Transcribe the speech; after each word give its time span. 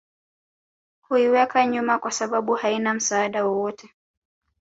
huiweka 1.01 1.65
nyuma 1.67 1.99
kwasababu 1.99 2.53
haina 2.53 2.93
msaada 2.93 3.45
wowote 3.45 3.89